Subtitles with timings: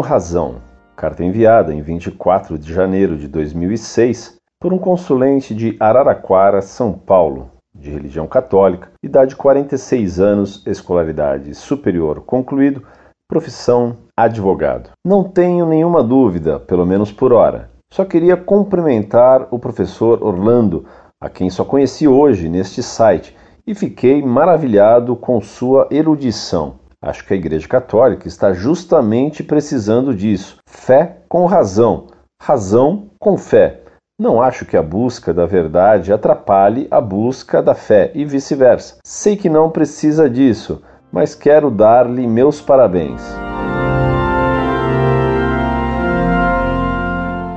[0.00, 0.56] razão.
[0.94, 7.50] Carta enviada em 24 de janeiro de 2006 por um consulente de Araraquara, São Paulo,
[7.74, 12.84] de religião católica, idade 46 anos, escolaridade superior concluído,
[13.28, 14.90] profissão advogado.
[15.04, 17.68] Não tenho nenhuma dúvida, pelo menos por hora.
[17.92, 20.86] Só queria cumprimentar o professor Orlando,
[21.20, 26.85] a quem só conheci hoje neste site, e fiquei maravilhado com sua erudição.
[27.06, 30.56] Acho que a Igreja Católica está justamente precisando disso.
[30.68, 32.08] Fé com razão,
[32.42, 33.82] razão com fé.
[34.18, 38.96] Não acho que a busca da verdade atrapalhe a busca da fé e vice-versa.
[39.06, 43.22] Sei que não precisa disso, mas quero dar-lhe meus parabéns.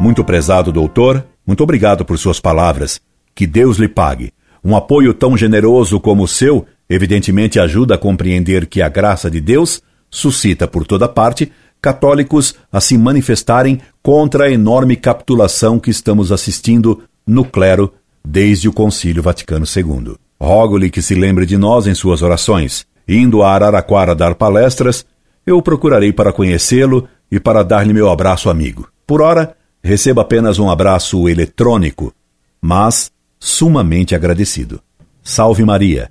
[0.00, 3.00] Muito prezado doutor, muito obrigado por suas palavras.
[3.34, 4.32] Que Deus lhe pague.
[4.64, 9.40] Um apoio tão generoso como o seu, evidentemente, ajuda a compreender que a graça de
[9.40, 16.30] Deus suscita por toda parte católicos a se manifestarem contra a enorme capitulação que estamos
[16.30, 17.92] assistindo no clero
[18.24, 20.14] desde o Concílio Vaticano II.
[20.40, 22.86] Rogo-lhe que se lembre de nós em suas orações.
[23.06, 25.04] Indo a Araraquara dar palestras,
[25.44, 28.88] eu procurarei para conhecê-lo e para dar-lhe meu abraço amigo.
[29.04, 32.14] Por ora, receba apenas um abraço eletrônico,
[32.60, 34.80] mas sumamente agradecido.
[35.22, 36.10] Salve Maria.